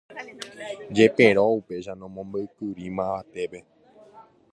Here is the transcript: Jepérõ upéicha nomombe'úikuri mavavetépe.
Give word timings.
Jepérõ 0.99 1.43
upéicha 1.57 1.93
nomombe'úikuri 2.01 2.85
mavavetépe. 2.97 3.59